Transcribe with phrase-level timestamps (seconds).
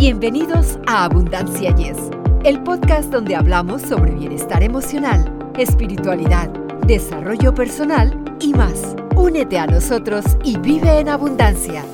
[0.00, 1.98] Bienvenidos a Abundancia Yes,
[2.44, 6.48] el podcast donde hablamos sobre bienestar emocional, espiritualidad,
[6.86, 8.96] desarrollo personal y más.
[9.14, 11.84] Únete a nosotros y vive en abundancia.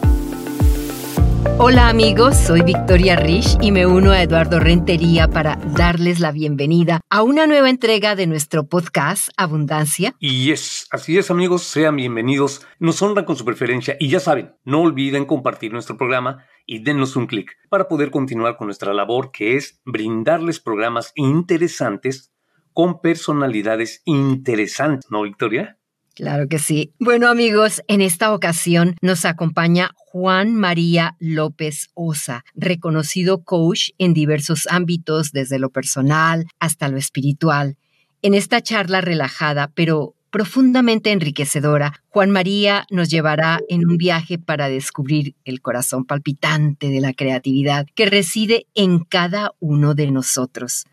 [1.58, 7.00] Hola amigos, soy Victoria Rich y me uno a Eduardo Rentería para darles la bienvenida
[7.08, 10.14] a una nueva entrega de nuestro podcast Abundancia.
[10.18, 13.96] Y es, así es amigos, sean bienvenidos, nos honran con su preferencia.
[13.98, 18.56] Y ya saben, no olviden compartir nuestro programa y dennos un clic para poder continuar
[18.56, 22.32] con nuestra labor que es brindarles programas interesantes
[22.72, 25.78] con personalidades interesantes, ¿no Victoria?
[26.16, 26.94] Claro que sí.
[26.98, 34.66] Bueno amigos, en esta ocasión nos acompaña Juan María López Osa, reconocido coach en diversos
[34.66, 37.76] ámbitos, desde lo personal hasta lo espiritual.
[38.22, 44.70] En esta charla relajada, pero profundamente enriquecedora, Juan María nos llevará en un viaje para
[44.70, 50.86] descubrir el corazón palpitante de la creatividad que reside en cada uno de nosotros.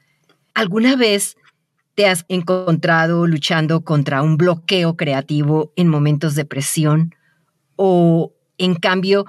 [0.53, 1.37] ¿Alguna vez
[1.95, 7.15] te has encontrado luchando contra un bloqueo creativo en momentos de presión
[7.75, 9.25] o, en cambio,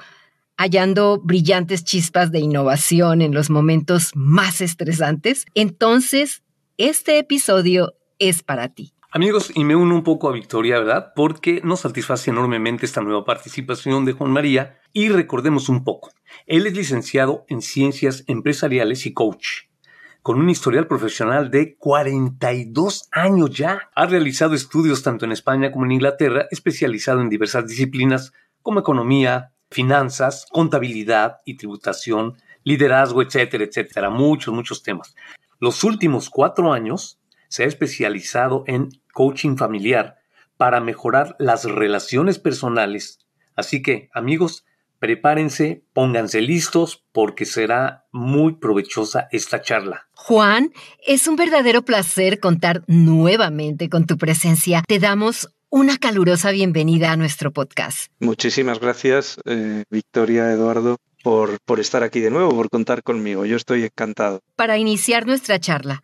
[0.57, 5.47] hallando brillantes chispas de innovación en los momentos más estresantes?
[5.55, 6.42] Entonces,
[6.79, 8.92] este episodio es para ti.
[9.11, 11.12] Amigos, y me uno un poco a Victoria, ¿verdad?
[11.15, 16.11] Porque nos satisface enormemente esta nueva participación de Juan María y recordemos un poco.
[16.47, 19.67] Él es licenciado en Ciencias Empresariales y Coach
[20.25, 23.91] con un historial profesional de 42 años ya.
[23.94, 29.52] Ha realizado estudios tanto en España como en Inglaterra, especializado en diversas disciplinas como economía,
[29.70, 34.08] finanzas, contabilidad y tributación, liderazgo, etcétera, etcétera.
[34.08, 35.14] Muchos, muchos temas.
[35.61, 40.17] Los últimos cuatro años se ha especializado en coaching familiar
[40.56, 43.19] para mejorar las relaciones personales.
[43.56, 44.64] Así que, amigos,
[45.05, 50.09] prepárense, pónganse listos porque será muy provechosa esta charla.
[50.15, 50.73] Juan,
[51.07, 54.83] es un verdadero placer contar nuevamente con tu presencia.
[54.89, 58.07] Te damos una calurosa bienvenida a nuestro podcast.
[58.19, 63.45] Muchísimas gracias, eh, Victoria, Eduardo, por, por estar aquí de nuevo, por contar conmigo.
[63.45, 64.41] Yo estoy encantado.
[64.57, 66.03] Para iniciar nuestra charla,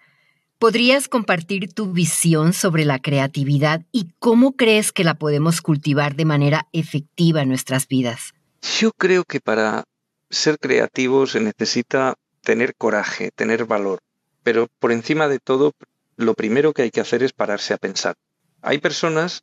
[0.59, 6.27] ¿podrías compartir tu visión sobre la creatividad y cómo crees que la podemos cultivar de
[6.27, 8.35] manera efectiva en nuestras vidas?
[8.63, 9.85] Yo creo que para
[10.29, 14.01] ser creativo se necesita tener coraje, tener valor.
[14.43, 15.73] Pero por encima de todo,
[16.17, 18.17] lo primero que hay que hacer es pararse a pensar.
[18.63, 19.43] Hay personas,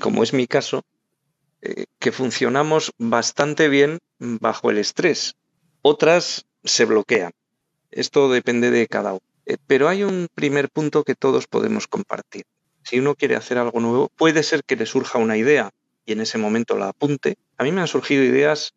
[0.00, 0.82] como es mi caso,
[1.62, 5.36] eh, que funcionamos bastante bien bajo el estrés.
[5.82, 7.32] Otras se bloquean.
[7.90, 9.22] Esto depende de cada uno.
[9.46, 12.44] Eh, pero hay un primer punto que todos podemos compartir.
[12.82, 15.70] Si uno quiere hacer algo nuevo, puede ser que le surja una idea
[16.04, 17.36] y en ese momento la apunte.
[17.58, 18.74] A mí me han surgido ideas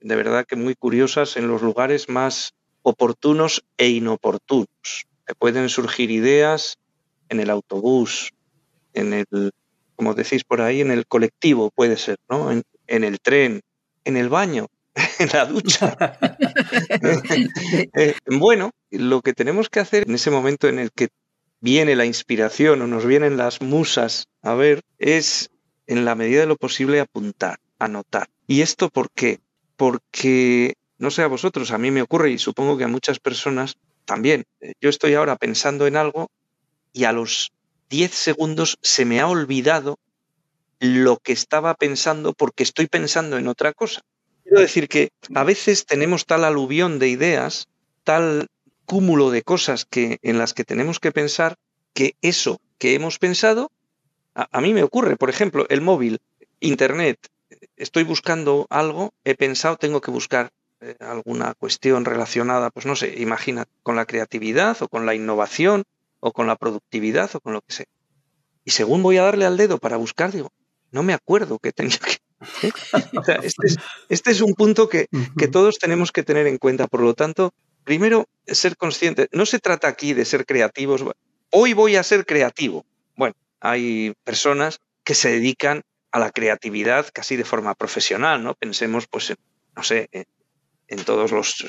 [0.00, 5.06] de verdad que muy curiosas en los lugares más oportunos e inoportunos.
[5.28, 6.78] Me pueden surgir ideas
[7.28, 8.32] en el autobús,
[8.94, 9.52] en el,
[9.94, 12.50] como decís por ahí, en el colectivo puede ser, ¿no?
[12.50, 13.60] En, el tren,
[14.04, 14.66] en el baño,
[15.18, 15.96] en la ducha.
[17.94, 21.08] Eh, bueno, lo que tenemos que hacer en ese momento en el que
[21.60, 25.50] viene la inspiración o nos vienen las musas a ver es
[25.86, 28.28] en la medida de lo posible apuntar, anotar.
[28.46, 29.40] ¿Y esto por qué?
[29.76, 33.76] Porque, no sé a vosotros, a mí me ocurre y supongo que a muchas personas
[34.04, 34.44] también.
[34.60, 36.30] Eh, yo estoy ahora pensando en algo
[36.92, 37.52] y a los
[37.88, 39.98] 10 segundos se me ha olvidado
[40.78, 44.02] lo que estaba pensando porque estoy pensando en otra cosa.
[44.44, 47.68] Quiero decir que a veces tenemos tal aluvión de ideas,
[48.04, 48.48] tal
[48.86, 51.56] cúmulo de cosas que, en las que tenemos que pensar,
[51.94, 53.70] que eso que hemos pensado
[54.34, 56.20] a, mí me ocurre, por ejemplo, el móvil,
[56.60, 57.18] Internet.
[57.80, 60.52] Estoy buscando algo, he pensado, tengo que buscar
[60.82, 65.84] eh, alguna cuestión relacionada, pues no sé, imagina, con la creatividad o con la innovación
[66.20, 67.86] o con la productividad o con lo que sea.
[68.64, 70.52] Y según voy a darle al dedo para buscar, digo,
[70.90, 72.18] no me acuerdo que tenía que...
[72.66, 72.72] ¿eh?
[73.42, 73.66] este,
[74.10, 75.06] este, es, un punto que,
[75.38, 76.86] que todos tenemos que tener en cuenta.
[76.86, 77.54] Por lo tanto,
[77.84, 79.28] primero, ser consciente.
[79.32, 81.02] No se trata aquí de ser creativos.
[81.50, 82.84] Hoy voy a ser creativo.
[83.16, 85.82] Bueno, hay personas que se dedican
[86.12, 88.54] a la creatividad casi de forma profesional, ¿no?
[88.54, 89.34] Pensemos, pues,
[89.76, 91.64] no sé, en, todos los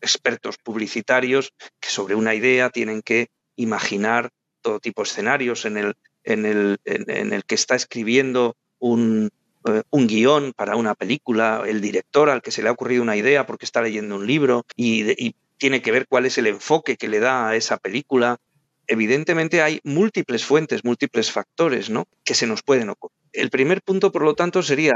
[0.00, 4.30] expertos publicitarios que sobre una idea tienen que imaginar
[4.62, 5.94] todo tipo de escenarios en el,
[6.24, 9.30] en el, en, el que está escribiendo un,
[9.66, 13.16] eh, un guion para una película, el director al que se le ha ocurrido una
[13.16, 17.08] idea porque está leyendo un libro y tiene que ver cuál es el enfoque que
[17.08, 18.38] le da a esa película,
[18.86, 22.06] evidentemente hay múltiples fuentes, múltiples factores ¿no?
[22.24, 23.16] que se nos pueden ocurrir.
[23.32, 24.94] El primer punto, por lo tanto, sería,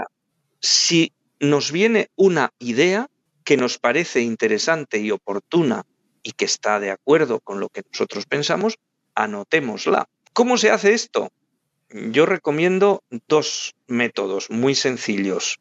[0.61, 3.09] si nos viene una idea,
[3.49, 5.87] que nos parece interesante y oportuna
[6.23, 8.77] y que está de acuerdo con lo que nosotros pensamos,
[9.15, 10.07] anotémosla.
[10.35, 11.31] ¿Cómo se hace esto?
[11.89, 15.61] Yo recomiendo dos métodos muy sencillos.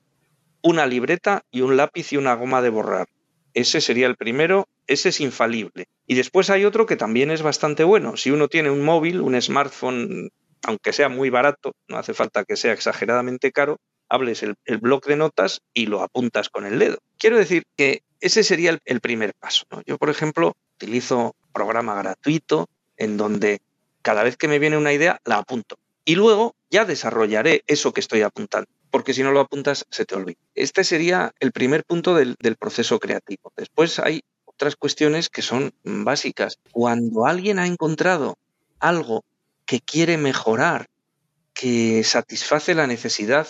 [0.62, 3.07] Una libreta y un lápiz y una goma de borrar.
[3.53, 5.85] Ese sería el primero, ese es infalible.
[6.05, 8.17] Y después hay otro que también es bastante bueno.
[8.17, 10.31] Si uno tiene un móvil, un smartphone,
[10.63, 13.77] aunque sea muy barato, no hace falta que sea exageradamente caro,
[14.09, 16.97] hables el, el bloc de notas y lo apuntas con el dedo.
[17.17, 19.65] Quiero decir que ese sería el, primer paso.
[19.85, 22.67] Yo, por ejemplo, utilizo un programa gratuito
[22.97, 23.61] en donde
[24.01, 25.77] cada vez que me viene una idea la apunto.
[26.05, 30.15] Y luego ya desarrollaré eso que estoy apuntando, porque si no lo apuntas se te
[30.15, 30.39] olvida.
[30.55, 33.51] Este sería el primer punto del, del proceso creativo.
[33.55, 34.23] Después hay
[34.57, 36.57] otras cuestiones que son básicas.
[36.71, 38.39] Cuando alguien ha encontrado
[38.80, 39.24] algo
[39.68, 40.88] que quiere mejorar,
[41.54, 43.48] que satisface la necesidad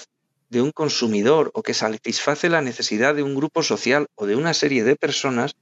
[0.49, 4.53] de un consumidor o que satisface la necesidad de un grupo social o de una
[4.53, 5.55] serie de personas,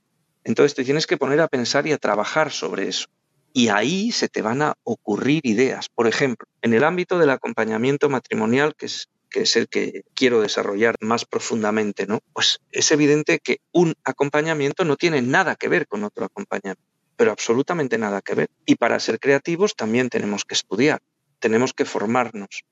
[0.43, 3.07] entonces te tienes que poner a pensar y a trabajar sobre eso.
[3.53, 5.89] Y ahí se te van a ocurrir ideas.
[5.89, 10.39] Por ejemplo, en el ámbito del acompañamiento matrimonial, que es, que es el que quiero
[10.39, 12.21] desarrollar más profundamente, ¿no?
[12.31, 16.81] Pues es evidente que un acompañamiento no tiene nada que ver con otro acompañamiento,
[17.17, 18.49] pero absolutamente nada que ver.
[18.65, 21.01] Y para ser creativos también tenemos que estudiar,
[21.39, 22.63] tenemos que formarnos.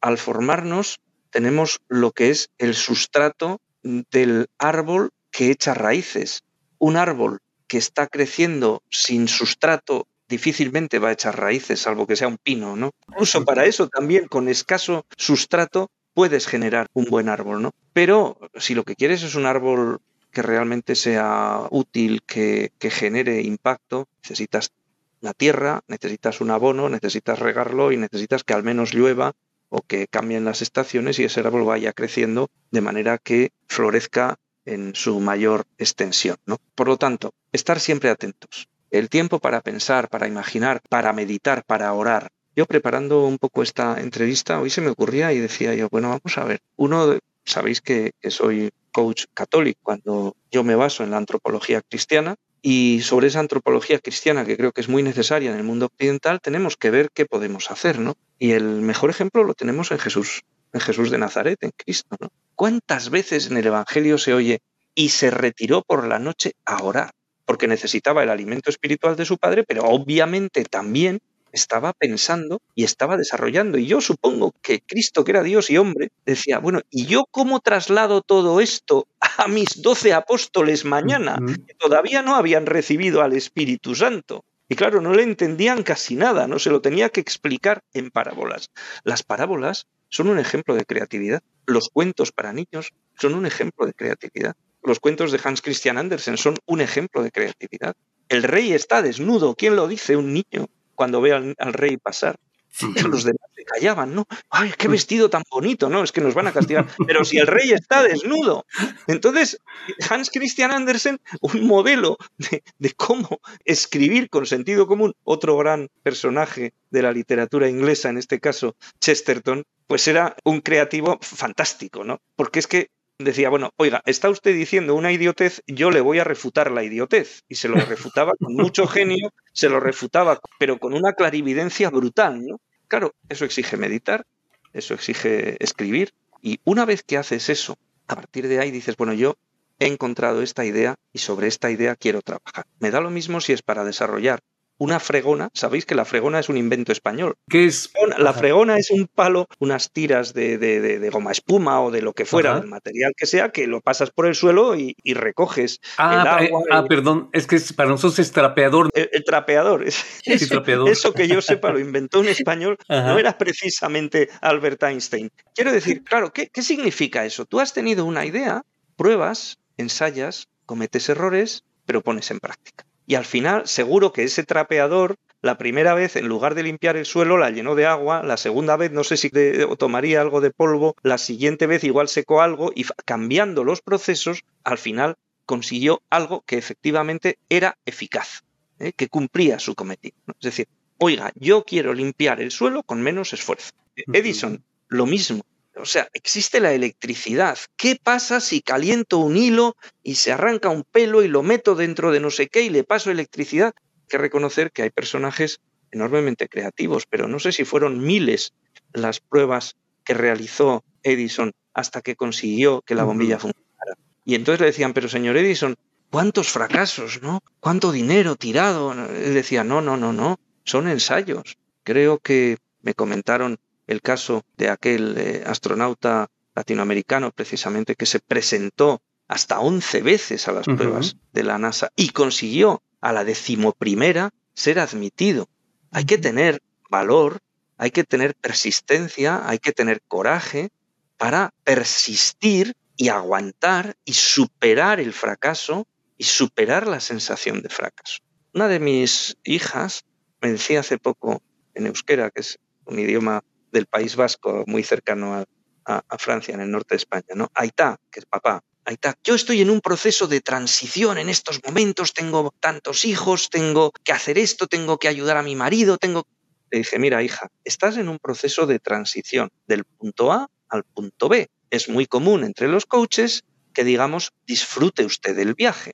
[0.00, 0.98] Al formarnos
[1.30, 6.42] tenemos lo que es el sustrato del árbol que echa raíces.
[6.78, 12.28] Un árbol que está creciendo sin sustrato difícilmente va a echar raíces, salvo que sea
[12.28, 12.90] un pino, ¿no?
[13.08, 17.72] Incluso para eso también, con escaso sustrato, puedes generar un buen árbol, ¿no?
[17.92, 23.42] Pero si lo que quieres es un árbol que realmente sea útil, que, que genere
[23.42, 24.72] impacto, necesitas
[25.20, 29.34] la tierra, necesitas un abono, necesitas regarlo y necesitas que al menos llueva
[29.68, 34.94] o que cambien las estaciones y ese árbol vaya creciendo de manera que florezca en
[34.94, 36.36] su mayor extensión.
[36.46, 36.58] ¿no?
[36.74, 38.68] Por lo tanto, estar siempre atentos.
[38.90, 42.30] El tiempo para pensar, para imaginar, para meditar, para orar.
[42.56, 46.36] Yo preparando un poco esta entrevista, hoy se me ocurría y decía yo, bueno, vamos
[46.36, 51.80] a ver, uno, sabéis que, soy coach católico, cuando yo me baso en la antropología
[51.80, 55.86] cristiana, y sobre esa antropología cristiana que creo que es muy necesaria en el mundo
[55.86, 58.14] occidental, tenemos que ver qué podemos hacer, ¿no?
[58.38, 60.42] Y el mejor ejemplo lo tenemos en Jesús,
[60.72, 62.28] en Jesús de Nazaret, en Cristo, ¿no?
[62.54, 64.60] ¿Cuántas veces en el Evangelio se oye
[64.94, 67.12] y se retiró por la noche a orar?
[67.46, 71.20] Porque necesitaba el alimento espiritual de su padre, pero obviamente también
[71.52, 73.78] estaba pensando y estaba desarrollando.
[73.78, 77.60] Y yo supongo que Cristo, que era Dios y hombre, decía, bueno, ¿y yo cómo
[77.60, 83.94] traslado todo esto a mis doce apóstoles mañana, que todavía no habían recibido al Espíritu
[83.94, 84.44] Santo?
[84.68, 88.70] Y claro, no le entendían casi nada, no se lo tenía que explicar en parábolas.
[89.02, 91.42] Las parábolas son un ejemplo de creatividad.
[91.66, 94.54] Los cuentos para niños son un ejemplo de creatividad.
[94.82, 97.96] Los cuentos de Hans Christian Andersen son un ejemplo de creatividad.
[98.28, 99.56] El rey está desnudo.
[99.56, 100.16] ¿Quién lo dice?
[100.16, 100.68] Un niño
[101.00, 102.36] cuando ve al, rey pasar.
[102.82, 104.26] Los demás se callaban, ¿no?
[104.50, 105.88] ¡Ay, qué vestido tan bonito!
[105.88, 106.86] No, es que nos van a castigar.
[107.06, 108.66] Pero si el rey está desnudo.
[109.06, 109.62] Entonces,
[110.10, 116.74] Hans Christian Andersen, un modelo de, de, cómo escribir con sentido común, otro gran personaje
[116.90, 122.20] de la literatura inglesa, en este caso Chesterton, pues era un creativo fantástico, ¿no?
[122.36, 122.90] Porque es que
[123.24, 127.42] decía, bueno, oiga, está usted diciendo una idiotez, yo le voy a refutar la idiotez.
[127.48, 132.44] Y se lo refutaba con mucho genio, se lo refutaba, pero con una clarividencia brutal,
[132.44, 132.60] ¿no?
[132.88, 134.24] Claro, eso exige meditar,
[134.72, 136.12] eso exige escribir,
[136.42, 137.76] y una vez que haces eso,
[138.08, 139.36] a partir de ahí dices, bueno, yo
[139.78, 142.66] he encontrado esta idea y sobre esta idea quiero trabajar.
[142.80, 144.40] Me da lo mismo si es para desarrollar
[144.80, 145.50] una fregona.
[145.52, 147.36] Sabéis que la fregona es un invento español.
[147.48, 147.92] ¿Qué es?
[148.18, 152.24] La fregona es un palo, unas tiras de, de, goma espuma o de lo que
[152.24, 156.46] fuera, del material que sea, que lo pasas por el suelo y, recoges ah, el
[156.46, 156.62] agua.
[156.70, 158.88] Ah, perdón, es que para nosotros es trapeador.
[158.94, 159.86] El, trapeador.
[159.86, 165.30] Es, eso, que yo sepa lo inventó un español, no era precisamente Albert Einstein.
[165.54, 167.44] Quiero decir, claro, ¿qué, ¿qué significa eso?
[167.44, 168.62] Tú has tenido una idea,
[168.96, 175.16] pruebas, ensayas, cometes errores, pero pones en práctica y al final seguro que ese trapeador
[175.42, 178.76] la primera vez, en lugar de limpiar el suelo, la llenó de agua, la segunda
[178.76, 179.32] vez no sé si
[179.78, 184.78] tomaría algo de polvo, la siguiente vez igual secó algo y cambiando los procesos, al
[184.78, 188.44] final consiguió algo que efectivamente era eficaz,
[188.78, 188.92] ¿eh?
[188.92, 190.14] que cumplía su cometido.
[190.28, 193.72] Es decir, oiga, yo quiero limpiar el suelo con menos esfuerzo.
[194.12, 195.42] Edison, lo mismo.
[195.76, 197.58] O sea, existe la electricidad.
[197.76, 202.10] ¿Qué pasa si caliento un hilo y se arranca un pelo y lo meto dentro
[202.10, 203.72] de no sé qué y le paso electricidad?
[203.76, 205.60] Hay que reconocer que hay personajes
[205.92, 208.52] enormemente creativos, pero no sé si fueron miles
[208.92, 213.96] las pruebas que realizó Edison hasta que consiguió que la bombilla funcionara.
[214.24, 215.76] Y entonces le decían, pero señor Edison,
[216.10, 217.42] ¿cuántos fracasos, no?
[217.60, 218.92] ¿Cuánto dinero tirado?
[218.92, 221.56] Él decía, no, no, no, no, son ensayos.
[221.84, 223.58] Creo que me comentaron
[223.90, 230.52] el caso de aquel eh, astronauta latinoamericano precisamente que se presentó hasta 11 veces a
[230.52, 235.48] las pruebas de la NASA y consiguió a la decimoprimera ser admitido.
[235.90, 237.40] Hay que tener valor,
[237.78, 240.70] hay que tener persistencia, hay que tener coraje
[241.16, 248.18] para persistir y aguantar y superar el fracaso y superar la sensación de fracaso.
[248.54, 250.04] Una de mis hijas
[250.40, 251.42] me decía hace poco
[251.74, 253.42] en euskera, que es un idioma
[253.72, 255.44] del País Vasco muy cercano
[255.84, 257.50] a, Francia, en el norte de España, ¿no?
[257.54, 262.14] Aitá, que es papá, Aitá, yo estoy en un proceso de transición en estos momentos,
[262.14, 266.26] tengo tantos hijos, tengo que hacer esto, tengo que ayudar a mi marido, tengo...
[266.70, 271.28] Le dije, mira hija, estás en un proceso de transición del punto A al punto
[271.28, 271.50] B.
[271.70, 275.92] Es muy común entre los coaches que digamos, disfrute usted del viaje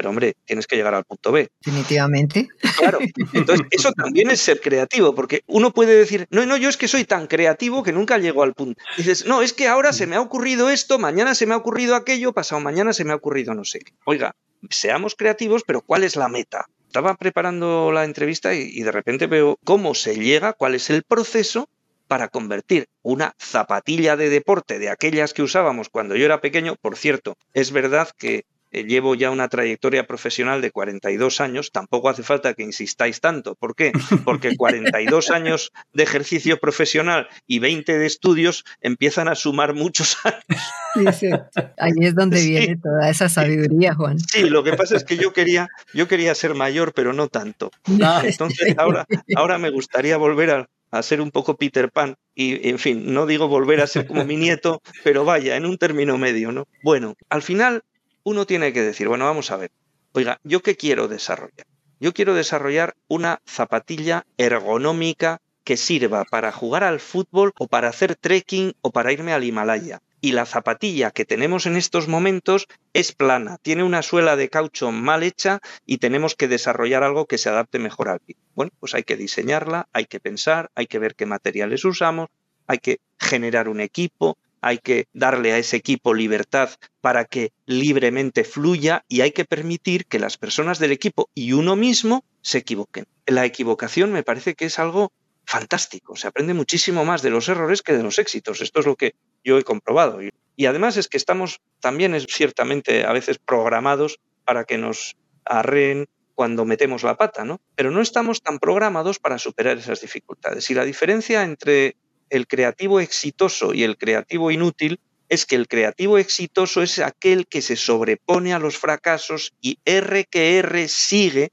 [0.00, 1.50] pero hombre, tienes que llegar al punto B.
[1.62, 2.48] Definitivamente.
[2.78, 3.00] Claro,
[3.34, 6.88] entonces eso también es ser creativo, porque uno puede decir, no, no, yo es que
[6.88, 8.82] soy tan creativo que nunca llego al punto.
[8.96, 11.96] dices, no, es que ahora se me ha ocurrido esto, mañana se me ha ocurrido
[11.96, 13.92] aquello, pasado mañana se me ha ocurrido no sé qué.
[14.06, 14.34] Oiga,
[14.70, 16.64] seamos creativos, pero ¿cuál es la meta?
[16.86, 21.02] Estaba preparando la entrevista y, y de repente veo cómo se llega, cuál es el
[21.02, 21.68] proceso
[22.08, 26.76] para convertir una zapatilla de deporte de aquellas que usábamos cuando yo era pequeño.
[26.80, 32.22] Por cierto, es verdad que llevo ya una trayectoria profesional de 42 años, tampoco hace
[32.22, 33.54] falta que insistáis tanto.
[33.54, 33.92] ¿Por qué?
[34.24, 41.18] Porque 42 años de ejercicio profesional y 20 de estudios empiezan a sumar muchos años.
[41.18, 41.30] Sí,
[41.78, 44.18] Ahí es donde viene toda esa sabiduría, Juan.
[44.18, 47.70] Sí, lo que pasa es que yo quería, yo quería ser mayor, pero no tanto.
[48.24, 52.78] Entonces ahora, ahora me gustaría volver a, a ser un poco Peter Pan y, en
[52.78, 56.52] fin, no digo volver a ser como mi nieto, pero vaya, en un término medio,
[56.52, 56.66] ¿no?
[56.82, 57.82] Bueno, al final
[58.22, 59.70] uno tiene que decir, bueno, vamos a ver,
[60.12, 61.66] oiga, ¿yo qué quiero desarrollar?
[62.00, 68.16] Yo quiero desarrollar una zapatilla ergonómica que sirva para jugar al fútbol o para hacer
[68.16, 70.00] trekking o para irme al Himalaya.
[70.22, 74.92] Y la zapatilla que tenemos en estos momentos es plana, tiene una suela de caucho
[74.92, 78.36] mal hecha y tenemos que desarrollar algo que se adapte mejor al pie.
[78.54, 82.28] Bueno, pues hay que diseñarla, hay que pensar, hay que ver qué materiales usamos,
[82.66, 88.44] hay que generar un equipo, hay que darle a ese equipo libertad para que libremente
[88.44, 93.06] fluya y hay que permitir que las personas del equipo y uno mismo se equivoquen.
[93.26, 95.12] La equivocación me parece que es algo
[95.44, 98.60] fantástico, se aprende muchísimo más de los errores que de los éxitos.
[98.60, 100.20] Esto es lo que yo he comprobado.
[100.56, 106.64] Y además es que estamos también ciertamente a veces programados para que nos arreen cuando
[106.64, 107.60] metemos la pata, ¿no?
[107.74, 110.70] Pero no estamos tan programados para superar esas dificultades.
[110.70, 111.96] Y la diferencia entre
[112.30, 117.62] el creativo exitoso y el creativo inútil es que el creativo exitoso es aquel que
[117.62, 121.52] se sobrepone a los fracasos y R que R sigue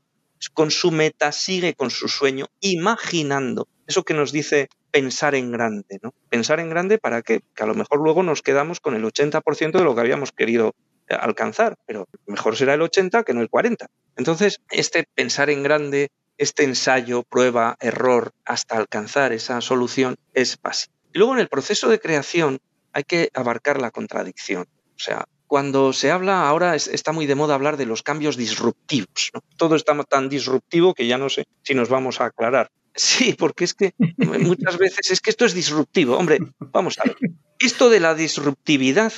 [0.54, 3.68] con su meta, sigue con su sueño, imaginando.
[3.86, 6.14] Eso que nos dice pensar en grande, ¿no?
[6.30, 7.42] Pensar en grande para qué?
[7.56, 10.74] Que a lo mejor luego nos quedamos con el 80% de lo que habíamos querido
[11.08, 13.88] eh, alcanzar, pero mejor será el 80 que no el 40.
[14.16, 20.94] Entonces, este pensar en grande, este ensayo, prueba, error, hasta alcanzar esa solución es básico.
[21.13, 22.60] Y luego en el proceso de creación
[22.94, 24.67] hay que abarcar la contradicción.
[24.96, 29.32] O sea, cuando se habla, ahora está muy de moda hablar de los cambios disruptivos.
[29.56, 32.70] Todo está tan disruptivo que ya no sé si nos vamos a aclarar.
[32.94, 36.17] Sí, porque es que muchas veces es que esto es disruptivo.
[36.17, 37.15] Hombre, vamos a ver.
[37.60, 39.13] Esto de la disruptividad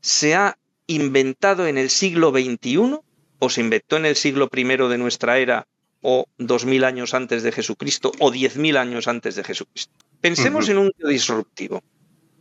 [0.00, 2.98] se ha inventado en el siglo XXI
[3.38, 5.66] o se inventó en el siglo I de nuestra era
[6.02, 9.92] o dos mil años antes de Jesucristo o diez mil años antes de Jesucristo.
[10.20, 11.82] Pensemos en un disruptivo.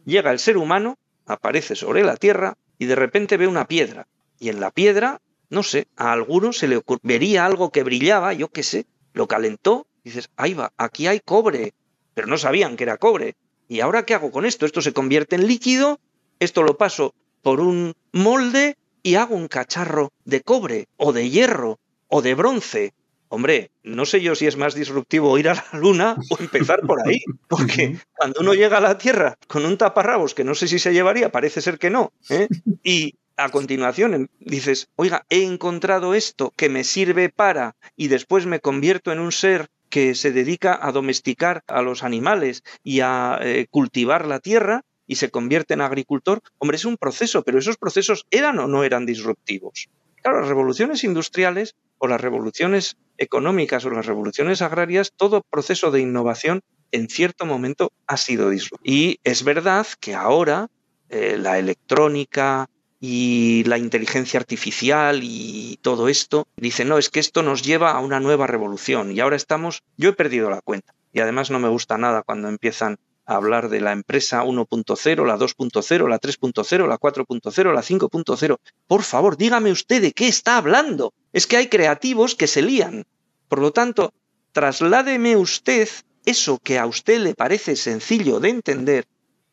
[0.06, 4.08] Llega el ser humano, aparece sobre la tierra y de repente ve una piedra.
[4.40, 8.50] Y en la piedra, no sé, a alguno se le vería algo que brillaba, yo
[8.50, 11.74] qué sé, lo calentó, dices, ahí va, aquí hay cobre,
[12.14, 13.36] pero no sabían que era cobre.
[13.68, 14.66] ¿Y ahora qué hago con esto?
[14.66, 16.00] Esto se convierte en líquido,
[16.40, 21.80] esto lo paso por un molde y hago un cacharro de cobre o de hierro
[22.08, 22.94] o de bronce
[23.32, 27.08] Hombre, no sé yo si es más disruptivo ir a la luna o empezar por
[27.08, 30.80] ahí, porque cuando uno llega a la Tierra con un taparrabos que no sé si
[30.80, 32.48] se llevaría, parece ser que no, ¿eh?
[32.84, 38.48] y a continuación em, dices, oiga, he encontrado esto que me sirve para, y después
[38.48, 43.40] me convierto en un ser que se dedica a domesticar a los animales y a
[43.42, 47.78] eh, cultivar la tierra y se convierte en agricultor, hombre, es un proceso, pero esos
[47.78, 49.88] procesos eran o no eran disruptivos.
[50.22, 56.02] Claro, las revoluciones industriales o las revoluciones económicas o las revoluciones agrarias, todo proceso de
[56.02, 58.96] innovación en cierto momento ha sido disruptivo.
[58.96, 60.70] Y es verdad que ahora
[61.10, 62.68] eh, la electrónica,
[63.00, 68.00] y la inteligencia artificial y todo esto, dice, no, es que esto nos lleva a
[68.00, 71.70] una nueva revolución y ahora estamos, yo he perdido la cuenta y además no me
[71.70, 76.98] gusta nada cuando empiezan a hablar de la empresa 1.0, la 2.0, la 3.0, la
[76.98, 78.58] 4.0, la 5.0.
[78.88, 81.14] Por favor, dígame usted de qué está hablando.
[81.34, 83.06] Es que hay creativos que se lían.
[83.48, 84.14] Por lo tanto,
[84.52, 85.90] trasládeme usted
[86.26, 89.08] eso que a usted le parece sencillo de entender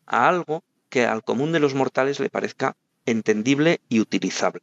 [0.07, 4.63] a algo que al común de los mortales le parezca entendible y utilizable.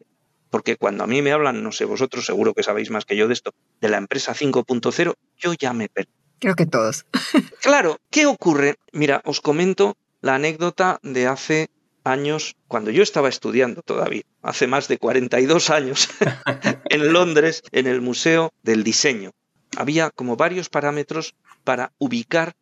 [0.49, 3.27] Porque cuando a mí me hablan, no sé, vosotros seguro que sabéis más que yo
[3.27, 6.11] de esto, de la empresa 5.0, yo ya me perdí.
[6.39, 7.05] Creo que todos.
[7.61, 8.75] claro, ¿qué ocurre?
[8.91, 11.69] Mira, os comento la anécdota de hace
[12.03, 16.09] años, cuando yo estaba estudiando todavía, hace más de 42 años,
[16.93, 19.31] en Londres, en el Museo del Diseño.
[19.75, 21.33] Había como varios parámetros
[21.63, 22.55] para ubicar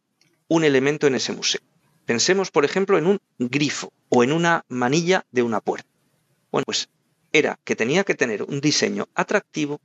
[0.47, 1.61] un elemento en ese museo.
[2.05, 5.89] Pensemos, por ejemplo, en un grifo o en una manilla de una puerta.
[6.49, 6.89] Bueno, pues
[7.33, 9.81] era que tenía que tener un diseño atractivo,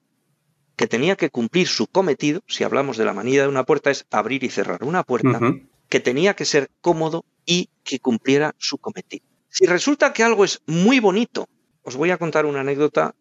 [0.77, 4.07] que tenía que cumplir su cometido, si hablamos de la manilla de una puerta es
[4.11, 5.41] abrir y cerrar una puerta,
[5.89, 9.25] que tenía que ser cómodo y que cumpliera su cometido.
[9.49, 11.49] Si resulta que algo es muy bonito,
[11.83, 13.15] os voy a contar una anécdota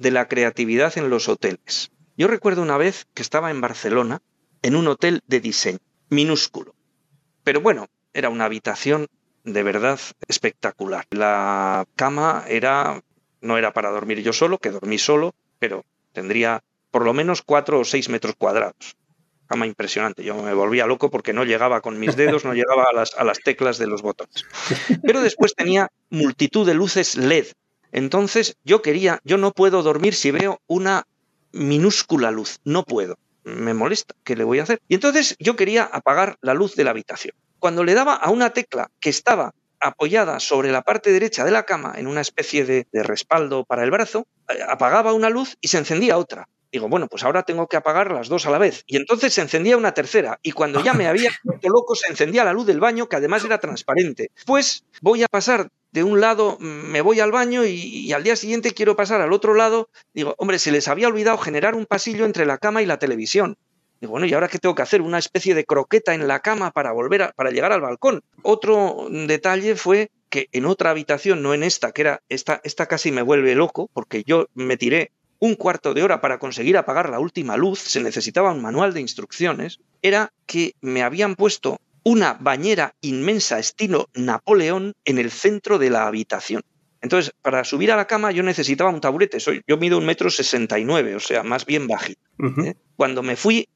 [0.00, 1.90] de la creatividad en los hoteles.
[2.16, 4.22] Yo recuerdo una vez que estaba en Barcelona
[4.62, 5.78] en un hotel de diseño,
[6.08, 6.74] minúsculo.
[7.44, 9.08] Pero bueno, era una habitación
[9.44, 11.04] de verdad espectacular.
[11.10, 13.02] La cama era
[13.42, 17.78] no era para dormir yo solo, que dormí solo, pero tendría por lo menos cuatro
[17.78, 18.96] o seis metros cuadrados.
[19.48, 20.24] Cama impresionante.
[20.24, 23.24] Yo me volvía loco porque no llegaba con mis dedos, no llegaba a las, a
[23.24, 24.46] las teclas de los botones.
[25.02, 27.48] Pero después tenía multitud de luces LED.
[27.92, 31.06] Entonces yo quería, yo no puedo dormir si veo una
[31.52, 32.60] minúscula luz.
[32.64, 33.18] No puedo.
[33.44, 34.14] Me molesta.
[34.24, 34.80] ¿Qué le voy a hacer?
[34.88, 37.34] Y entonces yo quería apagar la luz de la habitación.
[37.58, 41.64] Cuando le daba a una tecla que estaba apoyada sobre la parte derecha de la
[41.64, 45.78] cama en una especie de, respaldo para el brazo, eh, apagaba una luz y se
[45.78, 46.48] encendía otra.
[46.72, 48.84] Digo, bueno, pues ahora tengo que apagar las dos a la vez.
[48.86, 50.38] Y entonces se encendía una tercera.
[50.42, 53.44] Y cuando ya me había vuelto loco, se encendía la luz del baño, que además
[53.44, 54.30] era transparente.
[54.46, 58.22] Pues voy a pasar de un lado, mm, me voy al baño y, y, al
[58.22, 59.88] día siguiente quiero pasar al otro lado.
[60.14, 63.56] Digo, hombre, se les había olvidado generar un pasillo entre la cama y la televisión.
[64.00, 65.02] Digo, bueno, ¿y ahora qué tengo que hacer?
[65.02, 68.22] Una especie de croqueta en la cama para volver a, para llegar al balcón.
[68.42, 73.10] Otro detalle fue que en otra habitación, no en esta, que era esta, esta casi
[73.10, 77.18] me vuelve loco, porque yo me tiré un cuarto de hora para conseguir apagar la
[77.18, 82.94] última luz, se necesitaba un manual de instrucciones, era que me habían puesto una bañera
[83.00, 86.62] inmensa estilo Napoleón en el centro de la habitación.
[87.02, 89.40] Entonces, para subir a la cama yo necesitaba un taburete.
[89.40, 92.20] Soy, yo mido un metro sesenta y nueve, o sea, más bien bajito.
[92.64, 92.74] ¿eh?
[92.96, 93.68] Cuando me fui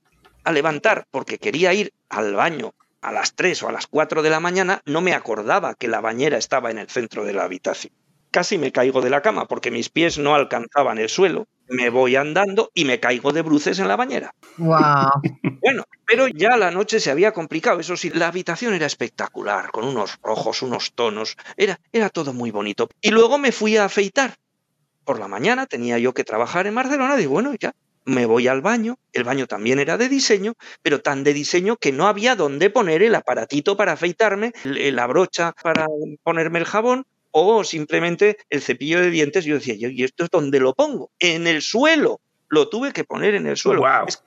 [0.44, 4.31] a levantar porque quería ir al baño a las 3 o a las 4 de
[4.31, 7.92] la mañana, no me acordaba que la bañera estaba en el centro de la habitación.
[8.31, 11.46] Casi me caigo de la cama porque mis pies no alcanzaban el suelo.
[11.68, 14.33] Me voy andando y me caigo de bruces en la bañera.
[14.59, 15.11] Wow.
[15.64, 17.81] Bueno, pero ya la noche se había complicado.
[17.81, 21.37] Eso sí, la habitación era espectacular, con unos rojos, unos tonos.
[21.57, 22.90] Era, era todo muy bonito.
[23.00, 24.35] Y luego me fui a afeitar.
[25.05, 27.16] Por la mañana tenía yo que trabajar en Barcelona.
[27.16, 27.72] Digo, bueno, ya
[28.05, 31.92] me voy al baño, el baño también era de diseño, pero tan de diseño que
[31.92, 35.87] no había dónde poner el aparatito para afeitarme, la brocha para
[36.22, 39.44] ponerme el jabón o simplemente el cepillo de dientes.
[39.44, 41.11] Yo decía, ¿y esto es dónde lo pongo?
[41.18, 42.20] En el suelo.
[42.49, 43.83] Lo tuve que poner en el suelo.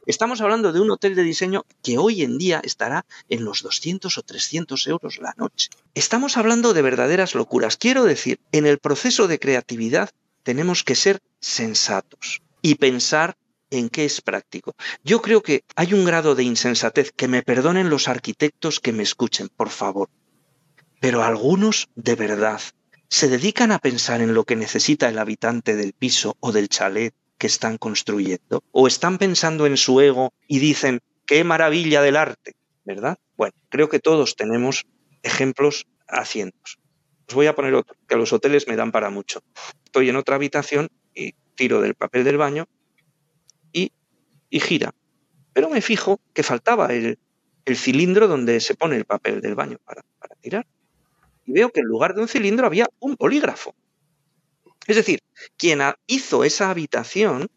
[0.06, 4.17] Estamos hablando de un hotel de diseño que hoy en día estará en los 200
[4.17, 5.70] o 300 euros la noche.
[5.96, 7.78] Estamos hablando de verdaderas locuras.
[7.78, 10.10] Quiero decir, en el proceso de creatividad
[10.43, 13.38] tenemos que ser sensatos y pensar
[13.70, 14.76] en qué es práctico.
[15.06, 19.04] Yo creo que hay un grado de insensatez, que me perdonen los arquitectos que me
[19.04, 20.10] escuchen, por favor.
[21.00, 22.60] Pero algunos, de verdad,
[23.10, 27.13] se dedican a pensar en lo que necesita el habitante del piso o del chalet
[27.38, 32.56] que están construyendo, o están pensando en su ego y dicen, qué maravilla del arte,
[32.84, 33.17] ¿verdad?
[33.36, 34.86] Bueno, creo que todos tenemos
[35.22, 36.58] ejemplos haciendo.
[37.28, 39.43] Os voy a poner otro, que los hoteles me dan para mucho.
[39.86, 42.67] Estoy en otra habitación y tiro del papel del baño
[44.50, 44.93] y gira.
[45.54, 47.17] Pero me fijo que faltaba el,
[47.76, 50.65] cilindro donde se pone el papel del baño para, para tirar.
[51.47, 53.73] Y veo que en lugar de un cilindro había un bolígrafo.
[54.86, 55.21] Es decir,
[55.57, 57.47] quien hizo esa habitación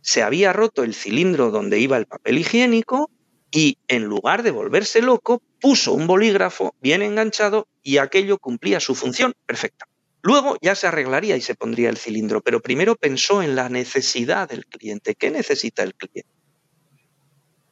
[0.00, 3.10] se había roto el cilindro donde iba el papel higiénico
[3.50, 8.94] y en lugar de volverse loco, puso un bolígrafo bien enganchado y aquello cumplía su
[8.94, 9.86] función perfecta.
[10.22, 14.48] Luego ya se arreglaría y se pondría el cilindro, pero primero pensó en la necesidad
[14.48, 15.14] del cliente.
[15.14, 16.30] ¿Qué necesita el cliente?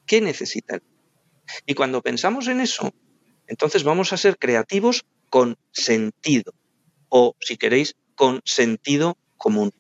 [0.07, 0.83] ¿Qué necesita él?
[1.67, 2.93] Y cuando pensamos en eso,
[3.47, 6.53] entonces vamos a ser creativos con sentido
[7.09, 9.73] o, si queréis, con sentido común,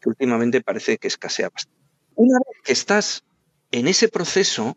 [0.00, 1.78] que últimamente parece que escasea bastante.
[2.14, 3.24] Una vez que estás
[3.70, 4.76] en ese proceso,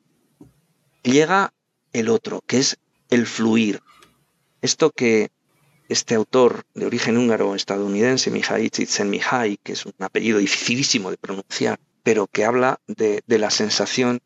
[1.03, 1.53] llega
[1.93, 2.77] el otro, que es
[3.09, 3.81] el fluir.
[4.61, 5.31] Esto que
[5.89, 11.79] este autor de origen húngaro estadounidense, Mihai Csikszentmihalyi, que es un apellido dificilísimo de pronunciar,
[12.03, 14.21] pero que habla de, la sensación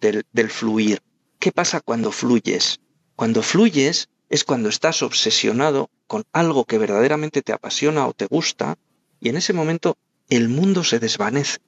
[0.00, 1.02] del, del fluir.
[1.38, 2.80] ¿Qué pasa cuando fluyes?
[3.14, 8.78] Cuando fluyes es cuando estás obsesionado con algo que verdaderamente te apasiona o te gusta
[9.20, 9.98] y en ese momento
[10.30, 11.58] el mundo se desvanece.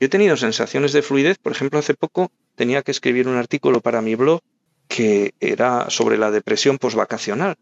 [0.00, 3.82] Yo he tenido sensaciones de fluidez, por ejemplo, hace poco tenía que escribir un artículo
[3.82, 4.40] para mi blog
[4.88, 7.56] que era sobre la depresión posvacacional,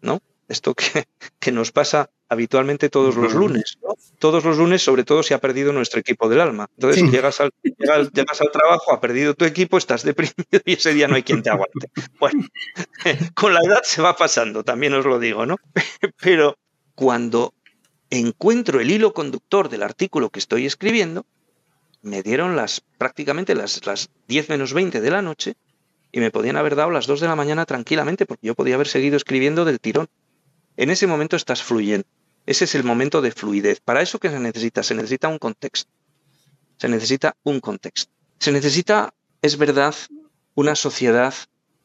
[0.00, 0.22] ¿no?
[0.48, 1.04] Esto que,
[1.38, 3.94] que nos pasa habitualmente todos los lunes, ¿no?
[4.20, 6.68] Todos los lunes, sobre todo si ha perdido nuestro equipo del alma.
[6.76, 7.50] Entonces, si llegas al,
[8.12, 11.42] llegas, al trabajo, ha perdido tu equipo, estás deprimido y ese día no hay quien
[11.42, 11.90] te aguante.
[12.20, 12.46] Bueno,
[13.34, 15.56] con la edad se va pasando, también os lo digo, ¿no?
[16.22, 16.56] Pero
[16.94, 17.52] cuando
[18.10, 21.26] encuentro el hilo conductor del artículo que estoy escribiendo,
[22.02, 25.54] me dieron las prácticamente las, las 10 menos 20 de la noche
[26.12, 28.88] y me podían haber dado las 2 de la mañana tranquilamente porque yo podía haber
[28.88, 30.06] seguido escribiendo del tirón.
[30.76, 32.06] En ese momento estás fluyendo.
[32.50, 33.78] Ese es el momento de fluidez.
[33.78, 34.82] ¿Para eso qué se necesita?
[34.82, 35.88] Se necesita un contexto.
[36.78, 38.12] Se necesita un contexto.
[38.40, 39.94] Se necesita, es verdad,
[40.56, 41.32] una sociedad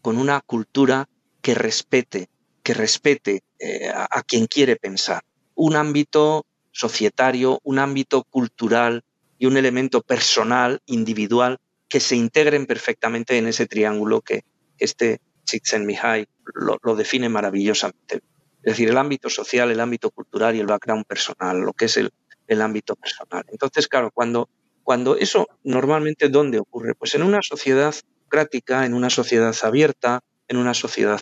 [0.01, 1.07] con una cultura
[1.43, 2.29] que respete,
[2.63, 5.21] que respete eh, a quien quiere pensar.
[5.53, 9.03] Un ámbito societario, un ámbito cultural
[9.37, 14.45] y un elemento personal, individual, que se integren perfectamente en ese triángulo que
[14.79, 16.25] este Csikszentmihalyi
[16.55, 18.23] lo, lo define maravillosamente.
[18.65, 21.97] Es decir, el ámbito social, el ámbito cultural y el background personal, lo que es
[21.97, 22.11] el,
[22.47, 23.45] el ámbito personal.
[23.49, 24.49] Entonces, claro, cuando,
[24.81, 26.95] cuando eso normalmente, ¿dónde ocurre?
[26.95, 31.21] Pues en una sociedad democrática, en una sociedad abierta, en una sociedad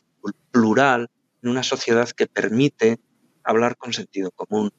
[0.52, 1.10] plural,
[1.42, 3.02] en una sociedad que permite
[3.44, 4.72] hablar con sentido común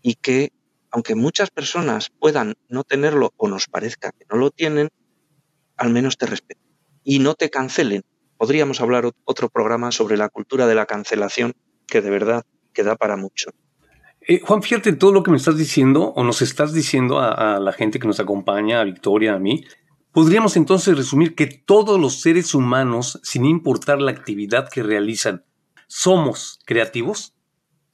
[0.00, 0.52] y que,
[0.90, 4.88] aunque muchas personas puedan no tenerlo o nos parezca que no lo tienen,
[5.76, 6.64] al menos te respeten
[7.04, 8.04] y no te cancelen.
[8.38, 11.52] Podríamos hablar otro programa sobre la cultura de la cancelación
[11.86, 13.50] que de verdad queda para mucho.
[14.28, 17.72] Eh, Juan, fíjate todo lo que me estás diciendo o nos estás diciendo a, la
[17.72, 19.64] gente que nos acompaña, a Victoria, a mí.
[20.10, 25.44] Podríamos entonces resumir que todos los seres humanos, sin importar la actividad que realizan,
[25.86, 27.34] somos creativos.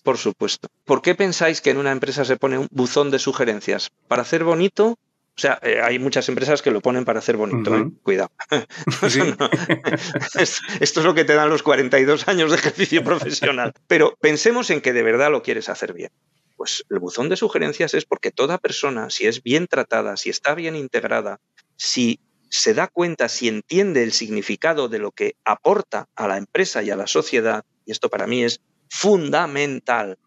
[0.03, 0.69] Por supuesto.
[0.85, 3.91] ¿Por qué pensáis que en una empresa se pone un buzón de sugerencias?
[4.09, 4.99] ¿Para hacer bonito
[5.35, 7.91] o sea, eh, hay muchas empresas que lo ponen para hacer bonito, ¿eh?
[8.03, 8.31] cuidado.
[10.81, 13.73] esto es lo que te dan los 42 años de ejercicio profesional.
[13.87, 16.11] Pero pensemos en que de verdad lo quieres hacer bien.
[16.57, 20.55] Pues el buzón de sugerencias es porque toda persona, si es bien tratada, si está
[20.55, 21.41] bien integrada,
[21.77, 26.83] si se da cuenta, si entiende el significado de lo que aporta a la empresa
[26.83, 30.19] y a la sociedad, y esto para mí es fundamental,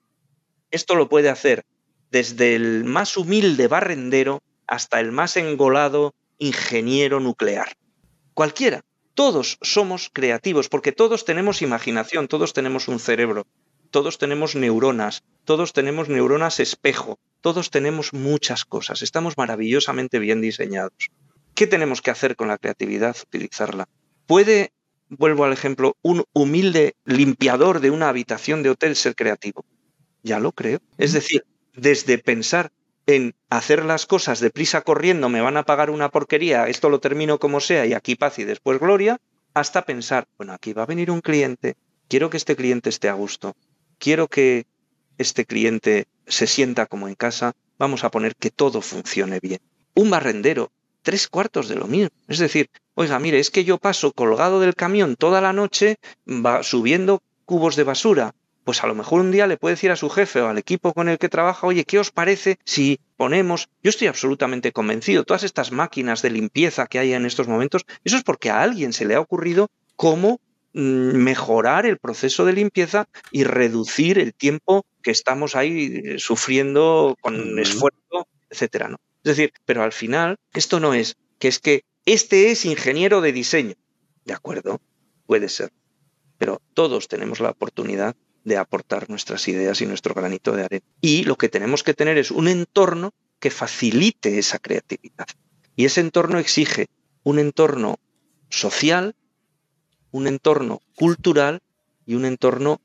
[0.71, 1.63] esto lo puede hacer
[2.09, 7.77] desde el más humilde barrendero hasta el más engolado ingeniero nuclear.
[8.33, 8.83] Cualquiera.
[9.13, 13.47] Todos somos creativos porque todos tenemos imaginación, todos tenemos un cerebro,
[13.89, 21.11] todos tenemos neuronas, todos tenemos neuronas espejo, todos tenemos muchas cosas, estamos maravillosamente bien diseñados.
[21.53, 23.15] ¿Qué tenemos que hacer con la creatividad?
[23.23, 23.87] Utilizarla.
[24.25, 24.73] ¿Puede,
[25.07, 29.63] vuelvo al ejemplo, un humilde limpiador de una habitación de hotel ser creativo?
[30.23, 30.79] Ya lo creo.
[30.97, 32.73] Es decir, desde pensar
[33.07, 37.39] en hacer las cosas deprisa corriendo, me van a pagar una porquería, esto lo termino
[37.39, 39.19] como sea y aquí paz y después gloria,
[39.53, 41.75] hasta pensar, bueno, aquí va a venir un cliente,
[42.07, 43.55] quiero que este cliente esté a gusto,
[43.99, 44.65] quiero que
[45.17, 49.59] este cliente se sienta como en casa, vamos a poner que todo funcione bien.
[49.93, 50.71] Un barrendero,
[51.03, 52.09] tres cuartos de lo mismo.
[52.27, 55.97] Es decir, oiga, mire, es que yo paso colgado del camión toda la noche
[56.63, 60.09] subiendo cubos de basura pues a lo mejor un día le puede decir a su
[60.09, 63.89] jefe o al equipo con el que trabaja, oye, ¿qué os parece si ponemos, yo
[63.89, 68.23] estoy absolutamente convencido, todas estas máquinas de limpieza que hay en estos momentos, eso es
[68.23, 70.41] porque a alguien se le ha ocurrido cómo
[70.73, 77.15] mm, mejorar el proceso de limpieza y reducir el tiempo que estamos ahí eh, sufriendo
[77.21, 78.97] con esfuerzo, etcétera, ¿no?
[79.23, 83.31] Es decir, pero al final esto no es que es que este es ingeniero de
[83.31, 83.75] diseño.
[84.25, 84.81] De acuerdo,
[85.25, 85.71] puede ser.
[86.37, 88.15] Pero todos tenemos la oportunidad
[88.45, 90.85] de aportar nuestras ideas y nuestro granito de arena.
[91.01, 95.27] Y lo que tenemos que tener es un entorno que facilite esa creatividad.
[95.75, 96.87] Y ese entorno exige
[97.23, 97.99] un entorno
[98.49, 99.15] social,
[100.11, 101.61] un entorno cultural
[102.05, 102.79] y un entorno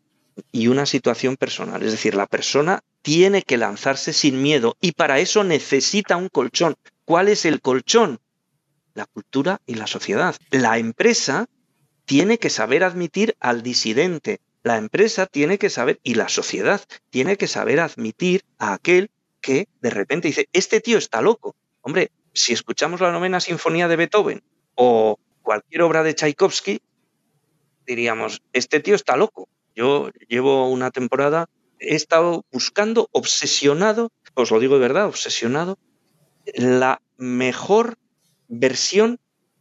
[0.51, 1.83] y una situación personal.
[1.83, 6.77] Es decir, la persona tiene que lanzarse sin miedo y para eso necesita un colchón.
[7.05, 8.19] ¿Cuál es el colchón?
[8.95, 10.35] La cultura y la sociedad.
[10.51, 11.47] La empresa
[12.07, 17.37] tiene que saber admitir al disidente, la empresa tiene que saber, y la sociedad tiene
[17.37, 21.57] que saber admitir a aquel que de repente dice, este tío está loco.
[21.81, 24.43] Hombre, si escuchamos la novena sinfonía de Beethoven
[24.75, 26.81] o cualquier obra de Tchaikovsky,
[27.87, 29.49] diríamos, este tío está loco.
[29.75, 35.79] Yo llevo una temporada, he estado buscando, obsesionado, os lo digo de verdad, obsesionado,
[36.55, 37.97] la mejor
[38.49, 39.19] versión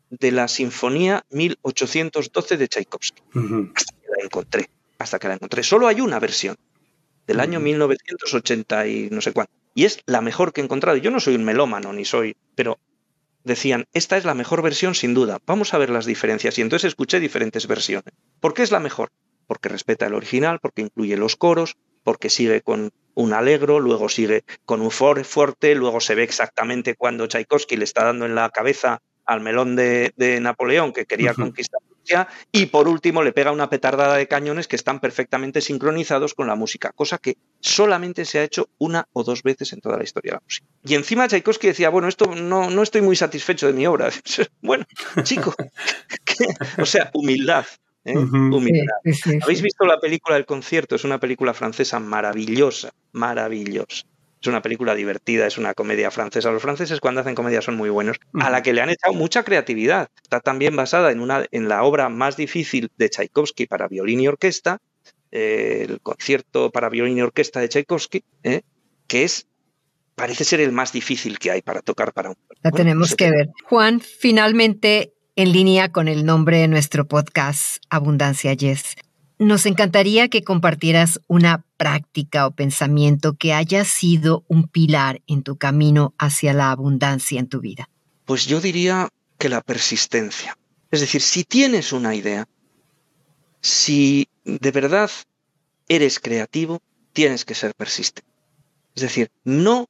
[0.09, 3.21] de la Sinfonía 1812 de Tchaikovsky.
[3.75, 5.63] Hasta que la encontré, hasta que la encontré.
[5.63, 6.55] Solo hay una versión,
[7.29, 9.53] del año 1980 y no sé cuánto.
[9.75, 10.97] Y es la mejor que he encontrado.
[10.97, 12.79] Yo no soy un melómano, ni soy, pero
[13.43, 16.57] decían, esta es la mejor versión sin duda, vamos a ver las diferencias.
[16.57, 18.13] Y entonces escuché diferentes versiones.
[18.39, 19.11] ¿Por qué es la mejor?
[19.45, 24.43] Porque respeta el original, porque incluye los coros, porque sigue con un alegro, luego sigue
[24.65, 29.01] con un fuerte, luego se ve exactamente cuando Tchaikovsky le está dando en la cabeza
[29.25, 34.15] al melón de, Napoleón que quería conquistar Rusia y por último le pega una petardada
[34.15, 38.69] de cañones que están perfectamente sincronizados con la música, cosa que solamente se ha hecho
[38.77, 40.67] una o dos veces en toda la historia de la música.
[40.83, 44.09] Y encima Tchaikovsky decía, bueno, esto no, no estoy muy satisfecho de mi obra.
[44.61, 44.85] bueno,
[45.23, 45.53] chico,
[46.77, 47.65] o sea, humildad.
[48.05, 48.17] ¿eh?
[48.17, 48.95] Humildad.
[49.41, 50.95] ¿Habéis visto la película El concierto?
[50.95, 54.05] Es una película francesa maravillosa, maravillosa.
[54.41, 56.51] Es una película divertida, es una comedia francesa.
[56.51, 59.43] Los franceses cuando hacen comedia son muy buenos, a la que le han echado mucha
[59.43, 60.09] creatividad.
[60.23, 64.27] Está también basada en, una, en la obra más difícil de Tchaikovsky para violín y
[64.27, 64.79] orquesta,
[65.31, 68.61] eh, el concierto para violín y orquesta de Tchaikovsky, ¿eh?
[69.07, 69.47] que es
[70.15, 72.35] parece ser el más difícil que hay para tocar para un.
[72.61, 73.49] La tenemos que ver.
[73.63, 78.95] Juan, finalmente, en línea con el nombre de nuestro podcast, Abundancia Yes.
[79.39, 85.55] Nos encantaría que compartieras una práctica o pensamiento que haya sido un pilar en tu
[85.55, 87.89] camino hacia la abundancia en tu vida.
[88.25, 90.57] Pues yo diría que la persistencia.
[90.91, 92.49] Es decir, si tienes una idea,
[93.61, 95.09] si de verdad
[95.87, 96.81] eres creativo,
[97.13, 98.29] tienes que ser persistente.
[98.93, 99.87] Es decir, no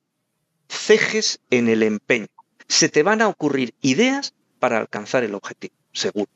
[0.70, 2.28] cejes en el empeño.
[2.68, 6.30] Se te van a ocurrir ideas para alcanzar el objetivo, seguro.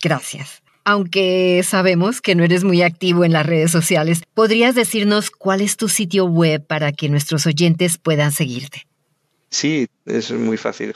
[0.00, 0.62] Gracias.
[0.90, 5.76] Aunque sabemos que no eres muy activo en las redes sociales, ¿podrías decirnos cuál es
[5.76, 8.86] tu sitio web para que nuestros oyentes puedan seguirte?
[9.50, 10.94] Sí, es muy fácil.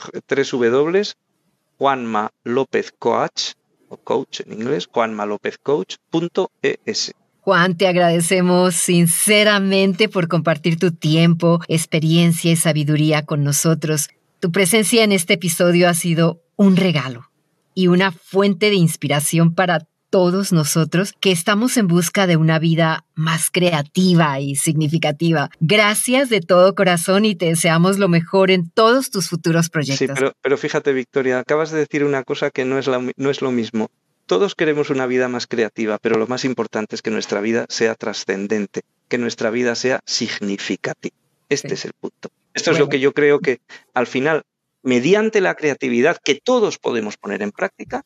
[1.77, 3.51] Juanma López Coach,
[3.87, 7.13] o coach en inglés, juanmalopezcoach.es.
[7.41, 14.09] Juan, te agradecemos sinceramente por compartir tu tiempo, experiencia y sabiduría con nosotros.
[14.39, 17.29] Tu presencia en este episodio ha sido un regalo
[17.73, 23.03] y una fuente de inspiración para todos nosotros que estamos en busca de una vida
[23.15, 25.49] más creativa y significativa.
[25.59, 30.19] Gracias de todo corazón y te deseamos lo mejor en todos tus futuros proyectos.
[30.19, 33.49] Sí, pero, fíjate, Victoria, acabas de decir una cosa que no es, no es lo
[33.49, 33.89] mismo.
[34.27, 37.95] Todos queremos una vida más creativa, pero lo más importante es que nuestra vida sea
[37.95, 41.15] trascendente, que nuestra vida sea significativa.
[41.49, 42.29] Este es el punto.
[42.53, 43.61] Esto es lo que yo creo que
[43.95, 44.43] al final
[44.83, 48.05] mediante la creatividad que todos podemos poner en práctica,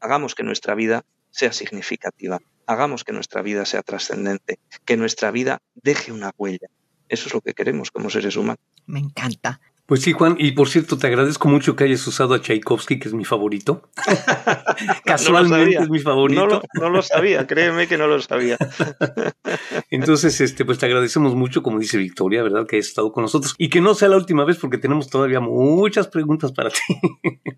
[0.00, 5.62] hagamos que nuestra vida sea significativa, hagamos que nuestra vida sea trascendente, que nuestra vida
[5.74, 6.68] deje una huella.
[7.08, 8.64] Eso es lo que queremos como seres humanos.
[8.86, 9.60] Me encanta.
[9.90, 13.08] Pues sí, Juan, y por cierto, te agradezco mucho que hayas usado a Tchaikovsky, que
[13.08, 13.90] es mi favorito.
[15.04, 16.62] Casualmente es mi favorito.
[16.74, 18.56] No lo, sabía, créeme que no lo sabía.
[19.90, 22.68] Entonces, este, pues te agradecemos mucho, como dice Victoria, ¿verdad?
[22.68, 25.40] Que hayas estado con nosotros y que no sea la última vez porque tenemos todavía
[25.40, 26.78] muchas preguntas para ti.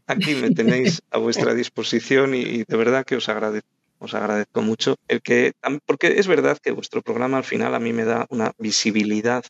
[0.07, 3.69] Aquí me tenéis a vuestra disposición y, de verdad que os agradezco
[3.99, 5.53] os agradezco mucho el que
[5.87, 9.45] porque es verdad que vuestro programa al final a mí me da una visibilidad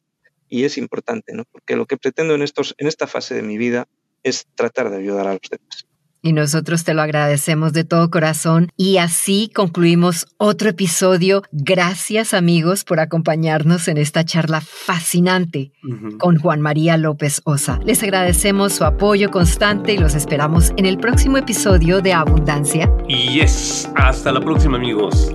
[0.53, 1.45] y es importante, ¿no?
[1.51, 3.89] Porque lo que pretendo en, estos, en esta fase de mi vida
[4.23, 5.87] es tratar de ayudar a los demás.
[6.25, 8.71] Y nosotros te lo agradecemos de todo corazón.
[8.77, 11.43] Y así concluimos otro episodio.
[11.53, 15.73] Gracias amigos por acompañarnos en esta charla fascinante
[16.19, 17.81] con Juan María López Osa.
[17.85, 22.89] Les agradecemos su apoyo constante y los esperamos en el próximo episodio de Abundancia.
[23.09, 25.35] Y yes, hasta la próxima amigos.